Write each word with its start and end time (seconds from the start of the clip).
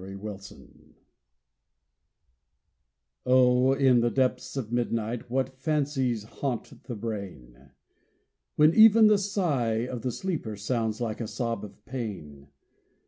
IN 0.00 0.16
THE 0.16 0.38
DARK 0.38 0.68
O 3.26 3.72
In 3.72 3.98
the 3.98 4.12
depths 4.12 4.56
of 4.56 4.70
midnight 4.70 5.28
What 5.28 5.58
fancies 5.58 6.22
haunt 6.22 6.84
the 6.84 6.94
brain! 6.94 7.72
When 8.54 8.72
even 8.76 9.08
the 9.08 9.18
sigh 9.18 9.88
of 9.88 10.02
the 10.02 10.12
sleeper 10.12 10.54
Sounds 10.54 11.00
like 11.00 11.20
a 11.20 11.26
sob 11.26 11.64
of 11.64 11.84
pain. 11.84 12.46